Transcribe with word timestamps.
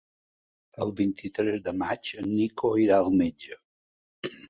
El 0.85 0.93
vint-i-tres 1.01 1.63
de 1.69 1.75
maig 1.83 2.13
en 2.25 2.33
Nico 2.41 2.75
irà 2.89 3.01
al 3.05 3.15
metge. 3.23 3.63